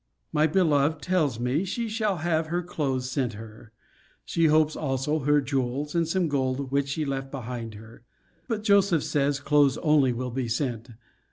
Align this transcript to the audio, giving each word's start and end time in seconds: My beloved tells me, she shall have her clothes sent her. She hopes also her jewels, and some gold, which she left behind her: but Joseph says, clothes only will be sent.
My 0.33 0.47
beloved 0.47 1.03
tells 1.03 1.39
me, 1.39 1.63
she 1.63 1.87
shall 1.87 2.17
have 2.25 2.47
her 2.47 2.63
clothes 2.63 3.11
sent 3.11 3.33
her. 3.33 3.71
She 4.25 4.47
hopes 4.47 4.75
also 4.75 5.19
her 5.19 5.41
jewels, 5.41 5.93
and 5.93 6.07
some 6.07 6.27
gold, 6.27 6.71
which 6.71 6.89
she 6.89 7.05
left 7.05 7.29
behind 7.29 7.75
her: 7.75 8.01
but 8.47 8.63
Joseph 8.63 9.03
says, 9.03 9.39
clothes 9.39 9.77
only 9.77 10.11
will 10.11 10.31
be 10.31 10.47
sent. 10.47 10.89